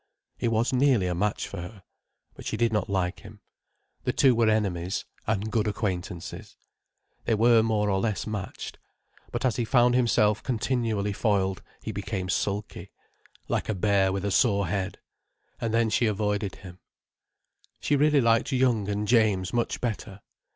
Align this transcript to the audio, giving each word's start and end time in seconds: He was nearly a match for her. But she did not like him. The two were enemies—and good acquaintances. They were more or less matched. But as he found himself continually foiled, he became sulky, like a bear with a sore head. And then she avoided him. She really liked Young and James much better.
He 0.35 0.47
was 0.47 0.73
nearly 0.73 1.05
a 1.05 1.13
match 1.13 1.47
for 1.47 1.61
her. 1.61 1.83
But 2.33 2.47
she 2.47 2.57
did 2.57 2.73
not 2.73 2.89
like 2.89 3.19
him. 3.19 3.39
The 4.03 4.11
two 4.11 4.33
were 4.33 4.49
enemies—and 4.49 5.51
good 5.51 5.67
acquaintances. 5.67 6.57
They 7.25 7.35
were 7.35 7.61
more 7.61 7.87
or 7.91 7.99
less 7.99 8.25
matched. 8.25 8.79
But 9.31 9.45
as 9.45 9.57
he 9.57 9.63
found 9.63 9.93
himself 9.93 10.41
continually 10.41 11.13
foiled, 11.13 11.61
he 11.83 11.91
became 11.91 12.29
sulky, 12.29 12.89
like 13.47 13.69
a 13.69 13.75
bear 13.75 14.11
with 14.11 14.25
a 14.25 14.31
sore 14.31 14.65
head. 14.65 14.97
And 15.59 15.71
then 15.71 15.91
she 15.91 16.07
avoided 16.07 16.55
him. 16.55 16.79
She 17.79 17.95
really 17.95 18.21
liked 18.21 18.51
Young 18.51 18.89
and 18.89 19.07
James 19.07 19.53
much 19.53 19.81
better. 19.81 20.21